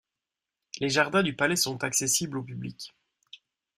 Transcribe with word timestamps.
Les 0.79 0.89
jardins 0.89 1.21
du 1.21 1.35
palais 1.35 1.55
sont 1.55 1.83
accessibles 1.83 2.39
au 2.39 2.43
public. 2.43 2.95